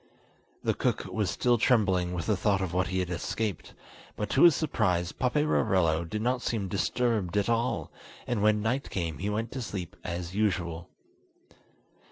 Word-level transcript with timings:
The 0.63 0.73
cook 0.73 1.05
was 1.05 1.29
still 1.29 1.59
trembling 1.59 2.11
with 2.11 2.25
the 2.25 2.35
thought 2.35 2.59
of 2.59 2.73
what 2.73 2.87
he 2.87 2.97
had 3.01 3.11
escaped, 3.11 3.75
but 4.15 4.31
to 4.31 4.41
his 4.41 4.55
surprise 4.55 5.11
Paperarello 5.11 6.05
did 6.05 6.23
not 6.23 6.41
seem 6.41 6.67
disturbed 6.67 7.37
at 7.37 7.49
all, 7.49 7.91
and 8.25 8.41
when 8.41 8.63
night 8.63 8.89
came 8.89 9.19
he 9.19 9.29
went 9.29 9.51
to 9.51 9.61
sleep 9.61 9.95
as 10.03 10.33
usual. 10.33 10.89